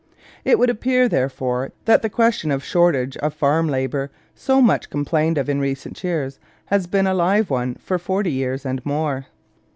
It 0.43 0.57
would 0.57 0.71
appear, 0.71 1.07
therefore, 1.07 1.73
that 1.85 2.01
the 2.01 2.09
question 2.09 2.49
of 2.49 2.63
shortage 2.63 3.15
of 3.17 3.35
farm 3.35 3.67
labour, 3.67 4.09
so 4.33 4.59
much 4.59 4.89
complained 4.89 5.37
of 5.37 5.47
in 5.47 5.59
recent 5.59 6.03
years, 6.03 6.39
has 6.65 6.87
been 6.87 7.05
a 7.05 7.13
live 7.13 7.51
one 7.51 7.75
for 7.75 7.99
forty 7.99 8.31
years 8.31 8.65
and 8.65 8.83
more. 8.83 9.27